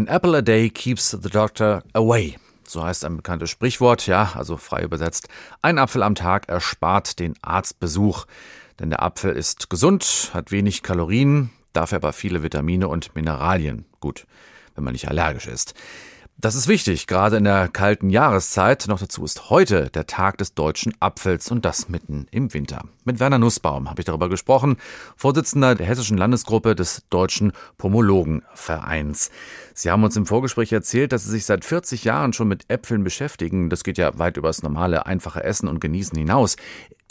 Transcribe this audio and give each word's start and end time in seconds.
An 0.00 0.08
apple 0.08 0.34
a 0.34 0.40
day 0.40 0.70
keeps 0.70 1.10
the 1.10 1.28
doctor 1.28 1.82
away. 1.92 2.38
So 2.66 2.82
heißt 2.82 3.04
ein 3.04 3.18
bekanntes 3.18 3.50
Sprichwort, 3.50 4.06
ja, 4.06 4.32
also 4.34 4.56
frei 4.56 4.80
übersetzt. 4.82 5.28
Ein 5.60 5.76
Apfel 5.76 6.02
am 6.02 6.14
Tag 6.14 6.48
erspart 6.48 7.18
den 7.18 7.34
Arztbesuch. 7.42 8.24
Denn 8.78 8.88
der 8.88 9.02
Apfel 9.02 9.32
ist 9.36 9.68
gesund, 9.68 10.30
hat 10.32 10.52
wenig 10.52 10.82
Kalorien, 10.82 11.50
dafür 11.74 11.96
aber 11.96 12.14
viele 12.14 12.42
Vitamine 12.42 12.88
und 12.88 13.14
Mineralien. 13.14 13.84
Gut, 14.00 14.26
wenn 14.74 14.84
man 14.84 14.94
nicht 14.94 15.06
allergisch 15.06 15.46
ist. 15.46 15.74
Das 16.42 16.54
ist 16.54 16.68
wichtig, 16.68 17.06
gerade 17.06 17.36
in 17.36 17.44
der 17.44 17.68
kalten 17.68 18.08
Jahreszeit. 18.08 18.86
Noch 18.88 18.98
dazu 18.98 19.22
ist 19.24 19.50
heute 19.50 19.90
der 19.90 20.06
Tag 20.06 20.38
des 20.38 20.54
deutschen 20.54 20.94
Apfels 20.98 21.50
und 21.50 21.66
das 21.66 21.90
mitten 21.90 22.28
im 22.30 22.54
Winter. 22.54 22.84
Mit 23.04 23.20
Werner 23.20 23.38
Nussbaum 23.38 23.90
habe 23.90 24.00
ich 24.00 24.06
darüber 24.06 24.30
gesprochen, 24.30 24.78
Vorsitzender 25.16 25.74
der 25.74 25.86
hessischen 25.86 26.16
Landesgruppe 26.16 26.74
des 26.74 27.02
Deutschen 27.10 27.52
Pomologenvereins. 27.76 29.30
Sie 29.74 29.90
haben 29.90 30.02
uns 30.02 30.16
im 30.16 30.24
Vorgespräch 30.24 30.72
erzählt, 30.72 31.12
dass 31.12 31.24
Sie 31.24 31.30
sich 31.30 31.44
seit 31.44 31.62
40 31.62 32.04
Jahren 32.04 32.32
schon 32.32 32.48
mit 32.48 32.70
Äpfeln 32.70 33.04
beschäftigen. 33.04 33.68
Das 33.68 33.84
geht 33.84 33.98
ja 33.98 34.18
weit 34.18 34.38
über 34.38 34.48
das 34.48 34.62
normale, 34.62 35.04
einfache 35.04 35.44
Essen 35.44 35.68
und 35.68 35.78
Genießen 35.78 36.16
hinaus. 36.16 36.56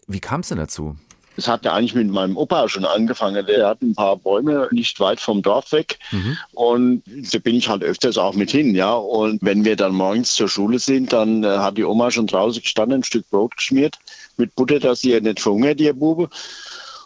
Wie 0.07 0.21
kam 0.21 0.39
es 0.39 0.47
denn 0.47 0.57
dazu? 0.57 0.95
Es 1.39 1.47
hat 1.47 1.65
ja 1.65 1.73
eigentlich 1.73 1.95
mit 1.95 2.09
meinem 2.09 2.37
Opa 2.37 2.69
schon 2.69 2.85
angefangen. 2.85 3.45
Der 3.45 3.67
hat 3.67 3.81
ein 3.81 3.95
paar 3.95 4.17
Bäume 4.17 4.67
nicht 4.71 4.99
weit 4.99 5.19
vom 5.19 5.41
Dorf 5.41 5.71
weg. 5.71 5.97
Mhm. 6.11 6.37
Und 6.53 7.03
da 7.33 7.39
bin 7.39 7.55
ich 7.55 7.67
halt 7.67 7.83
öfters 7.83 8.17
auch 8.17 8.35
mit 8.35 8.51
hin, 8.51 8.75
ja. 8.75 8.93
Und 8.93 9.39
wenn 9.41 9.65
wir 9.65 9.75
dann 9.75 9.93
morgens 9.93 10.35
zur 10.35 10.49
Schule 10.49 10.79
sind, 10.79 11.11
dann 11.13 11.43
äh, 11.43 11.47
hat 11.47 11.77
die 11.77 11.85
Oma 11.85 12.11
schon 12.11 12.27
draußen 12.27 12.61
gestanden, 12.61 12.99
ein 12.99 13.03
Stück 13.03 13.29
Brot 13.29 13.57
geschmiert 13.57 13.97
mit 14.37 14.55
Butter, 14.55 14.79
dass 14.79 15.01
sie 15.01 15.11
ja 15.11 15.19
nicht 15.19 15.39
verhungert, 15.39 15.79
ihr 15.79 15.93
Bube. 15.93 16.29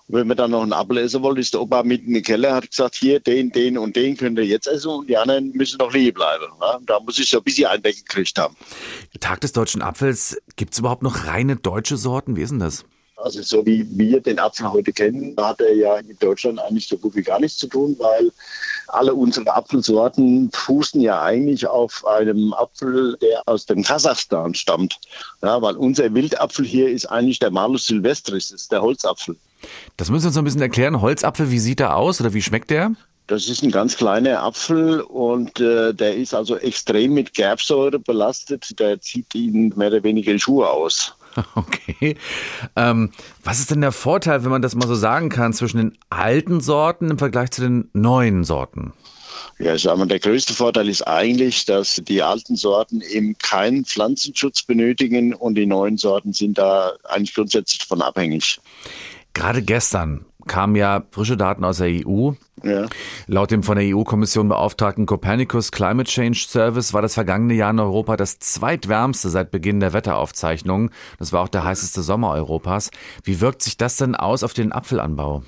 Und 0.07 0.15
wenn 0.19 0.27
wir 0.27 0.35
dann 0.35 0.51
noch 0.51 0.63
einen 0.63 0.73
Apfel 0.73 0.97
essen 0.97 1.23
wollen, 1.23 1.37
ist 1.37 1.53
der 1.53 1.61
Opa 1.61 1.83
mitten 1.83 2.07
in 2.07 2.13
den 2.15 2.23
Keller, 2.23 2.55
hat 2.55 2.69
gesagt, 2.69 2.95
hier, 2.95 3.19
den, 3.19 3.51
den 3.51 3.77
und 3.77 3.95
den 3.95 4.17
könnt 4.17 4.37
ihr 4.37 4.45
jetzt 4.45 4.67
essen 4.67 4.89
und 4.89 5.09
die 5.09 5.17
anderen 5.17 5.51
müssen 5.53 5.77
noch 5.77 5.93
liegen 5.93 6.13
bleiben. 6.13 6.45
Ja? 6.61 6.79
Da 6.85 6.99
muss 6.99 7.19
ich 7.19 7.29
so 7.29 7.37
ein 7.37 7.43
bisschen 7.43 7.67
Einblick 7.67 8.05
gekriegt 8.05 8.37
haben. 8.37 8.55
Tag 9.19 9.41
des 9.41 9.53
deutschen 9.53 9.81
Apfels, 9.81 10.37
gibt 10.55 10.73
es 10.73 10.79
überhaupt 10.79 11.03
noch 11.03 11.25
reine 11.25 11.55
deutsche 11.55 11.97
Sorten? 11.97 12.35
Wie 12.35 12.41
ist 12.41 12.49
denn 12.49 12.59
das? 12.59 12.85
Also 13.23 13.41
so 13.41 13.65
wie 13.65 13.87
wir 13.89 14.19
den 14.19 14.37
Apfel 14.37 14.71
heute 14.71 14.91
kennen, 14.91 15.33
hat 15.37 15.61
er 15.61 15.73
ja 15.73 15.97
in 15.97 16.17
Deutschland 16.19 16.59
eigentlich 16.59 16.87
so 16.87 16.97
gut 16.97 17.15
wie 17.15 17.21
gar 17.23 17.39
nichts 17.39 17.57
zu 17.57 17.67
tun, 17.67 17.95
weil 17.97 18.31
alle 18.89 19.13
unsere 19.13 19.55
Apfelsorten 19.55 20.51
fußen 20.51 20.99
ja 20.99 21.21
eigentlich 21.21 21.65
auf 21.65 22.05
einem 22.05 22.53
Apfel, 22.53 23.17
der 23.21 23.41
aus 23.45 23.65
dem 23.65 23.81
Kasachstan 23.81 24.53
stammt. 24.53 24.99
Ja, 25.41 25.61
weil 25.61 25.77
unser 25.77 26.13
Wildapfel 26.13 26.65
hier 26.65 26.89
ist 26.89 27.05
eigentlich 27.05 27.39
der 27.39 27.51
Malus 27.51 27.87
silvestris, 27.87 28.51
ist 28.51 28.71
der 28.73 28.81
Holzapfel. 28.81 29.37
Das 29.95 30.09
müssen 30.09 30.23
Sie 30.23 30.27
uns 30.27 30.37
ein 30.37 30.43
bisschen 30.43 30.61
erklären. 30.61 30.99
Holzapfel, 30.99 31.49
wie 31.49 31.59
sieht 31.59 31.79
er 31.79 31.95
aus 31.95 32.19
oder 32.19 32.33
wie 32.33 32.41
schmeckt 32.41 32.69
der? 32.69 32.91
Das 33.27 33.47
ist 33.47 33.63
ein 33.63 33.71
ganz 33.71 33.95
kleiner 33.95 34.43
Apfel 34.43 34.99
und 34.99 35.61
äh, 35.61 35.93
der 35.93 36.17
ist 36.17 36.33
also 36.33 36.57
extrem 36.57 37.13
mit 37.13 37.33
Gerbsäure 37.33 37.97
belastet. 37.97 38.77
Der 38.79 38.99
zieht 38.99 39.33
Ihnen 39.33 39.73
mehr 39.77 39.87
oder 39.87 40.03
weniger 40.03 40.37
Schuhe 40.37 40.69
aus. 40.69 41.15
Okay. 41.55 42.15
Ähm, 42.75 43.11
was 43.43 43.59
ist 43.59 43.71
denn 43.71 43.81
der 43.81 43.91
Vorteil, 43.91 44.43
wenn 44.43 44.51
man 44.51 44.61
das 44.61 44.75
mal 44.75 44.87
so 44.87 44.95
sagen 44.95 45.29
kann, 45.29 45.53
zwischen 45.53 45.77
den 45.77 45.97
alten 46.09 46.61
Sorten 46.61 47.09
im 47.09 47.17
Vergleich 47.17 47.51
zu 47.51 47.61
den 47.61 47.89
neuen 47.93 48.43
Sorten? 48.43 48.93
Ja, 49.59 49.75
ich 49.75 49.83
sag 49.83 49.97
mal, 49.97 50.07
der 50.07 50.19
größte 50.19 50.53
Vorteil 50.53 50.89
ist 50.89 51.03
eigentlich, 51.03 51.65
dass 51.65 52.01
die 52.07 52.21
alten 52.21 52.55
Sorten 52.55 53.01
eben 53.01 53.37
keinen 53.37 53.85
Pflanzenschutz 53.85 54.63
benötigen 54.63 55.33
und 55.33 55.55
die 55.55 55.65
neuen 55.65 55.97
Sorten 55.97 56.33
sind 56.33 56.57
da 56.57 56.93
eigentlich 57.03 57.33
grundsätzlich 57.33 57.79
davon 57.79 58.01
abhängig. 58.01 58.59
Gerade 59.33 59.61
gestern 59.61 60.25
kamen 60.47 60.75
ja 60.75 61.03
frische 61.11 61.37
Daten 61.37 61.63
aus 61.63 61.77
der 61.77 61.87
EU. 61.87 62.31
Ja. 62.63 62.87
Laut 63.27 63.51
dem 63.51 63.63
von 63.63 63.77
der 63.77 63.85
EU-Kommission 63.95 64.47
beauftragten 64.47 65.05
Copernicus 65.05 65.71
Climate 65.71 66.09
Change 66.09 66.45
Service 66.47 66.93
war 66.93 67.01
das 67.01 67.13
vergangene 67.13 67.53
Jahr 67.55 67.71
in 67.71 67.79
Europa 67.79 68.15
das 68.15 68.39
zweitwärmste 68.39 69.29
seit 69.29 69.51
Beginn 69.51 69.79
der 69.79 69.93
Wetteraufzeichnungen. 69.93 70.91
Das 71.19 71.33
war 71.33 71.43
auch 71.43 71.49
der 71.49 71.63
heißeste 71.63 72.01
Sommer 72.01 72.31
Europas. 72.31 72.91
Wie 73.23 73.41
wirkt 73.41 73.61
sich 73.61 73.77
das 73.77 73.97
denn 73.97 74.15
aus 74.15 74.43
auf 74.43 74.53
den 74.53 74.71
Apfelanbau? 74.71 75.43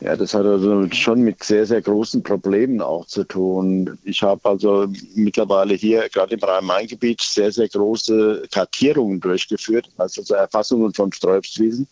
Ja, 0.00 0.16
das 0.16 0.34
hat 0.34 0.46
also 0.46 0.86
schon 0.92 1.22
mit 1.22 1.42
sehr, 1.42 1.66
sehr 1.66 1.82
großen 1.82 2.22
Problemen 2.22 2.80
auch 2.80 3.06
zu 3.06 3.24
tun. 3.24 3.98
Ich 4.04 4.22
habe 4.22 4.40
also 4.48 4.86
mittlerweile 5.14 5.74
hier 5.74 6.08
gerade 6.08 6.34
im 6.34 6.40
Rhein-Main-Gebiet 6.40 7.20
sehr, 7.20 7.50
sehr 7.50 7.68
große 7.68 8.44
Kartierungen 8.52 9.20
durchgeführt, 9.20 9.88
also 9.96 10.34
Erfassungen 10.34 10.94
von 10.94 11.12
Sträubswiesen. 11.12 11.88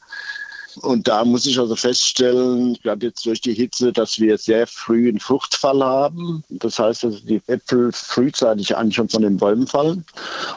Und 0.83 1.09
da 1.09 1.25
muss 1.25 1.47
ich 1.47 1.59
also 1.59 1.77
feststellen, 1.77 2.75
gerade 2.83 3.07
jetzt 3.07 3.25
durch 3.27 3.41
die 3.41 3.55
Hitze, 3.55 3.93
dass 3.93 4.19
wir 4.19 4.37
sehr 4.39 4.67
früh 4.67 5.09
einen 5.09 5.21
Fruchtfall 5.21 5.83
haben. 5.83 6.45
Das 6.49 6.79
heißt, 6.79 7.05
dass 7.05 7.25
die 7.25 7.41
Äpfel 7.47 7.93
frühzeitig 7.93 8.77
an 8.77 8.93
schon 8.93 9.09
von 9.09 9.23
den 9.23 9.37
Bäumen 9.37 9.67
fallen. 9.67 10.05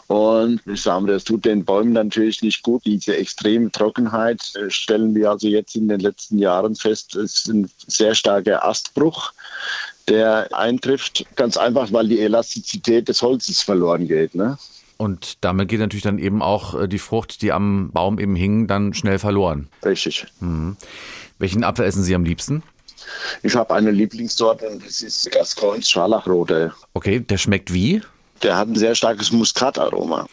Und 0.07 0.62
ich 0.66 0.81
sage 0.81 1.06
mal, 1.06 1.13
das 1.13 1.24
tut 1.24 1.46
den 1.46 1.63
Bäumen 1.63 1.94
natürlich 1.94 2.41
nicht 2.41 2.63
gut. 2.63 2.84
Diese 2.85 3.16
extreme 3.16 3.72
Trockenheit 3.72 4.53
äh, 4.56 4.69
stellen 4.69 5.16
wir 5.16 5.31
also 5.31 5.47
jetzt 5.47 5.75
in 5.75 5.88
den 5.88 6.00
letzten 6.00 6.38
Jahren 6.38 6.75
fest. 6.75 7.16
Es 7.16 7.36
ist 7.36 7.47
ein 7.47 7.69
sehr 7.88 8.16
starker 8.16 8.66
Astbruch 8.66 9.34
der 10.09 10.50
eintrifft, 10.57 11.25
ganz 11.36 11.56
einfach, 11.56 11.91
weil 11.91 12.07
die 12.07 12.19
Elastizität 12.19 13.07
des 13.07 13.22
Holzes 13.22 13.62
verloren 13.62 14.07
geht. 14.07 14.36
Ne? 14.36 14.57
Und 15.01 15.45
damit 15.45 15.69
geht 15.69 15.79
natürlich 15.79 16.03
dann 16.03 16.19
eben 16.19 16.41
auch 16.41 16.77
äh, 16.77 16.89
die 16.89 16.99
Frucht, 16.99 17.41
die 17.41 17.53
am 17.53 17.89
Baum 17.93 18.19
eben 18.19 18.35
hing, 18.35 18.67
dann 18.67 18.93
schnell 18.93 19.17
verloren. 19.17 19.69
Richtig. 19.85 20.27
Mhm. 20.41 20.75
Welchen 21.37 21.63
Apfel 21.63 21.85
essen 21.85 22.03
Sie 22.03 22.13
am 22.13 22.25
liebsten? 22.25 22.63
Ich 23.41 23.55
habe 23.55 23.73
eine 23.73 23.91
Lieblingssorte 23.91 24.67
und 24.67 24.85
das 24.85 25.01
ist 25.01 25.31
Gascoins 25.31 25.89
Scharlachrote. 25.89 26.73
Okay, 26.93 27.21
der 27.21 27.38
schmeckt 27.38 27.73
wie? 27.73 28.01
Der 28.43 28.57
hat 28.57 28.67
ein 28.67 28.75
sehr 28.75 28.93
starkes 28.93 29.31
Muskataroma. 29.31 30.27